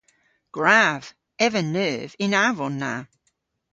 [0.55, 1.03] Gwrav.
[1.45, 2.93] Ev a neuv y'n avon na.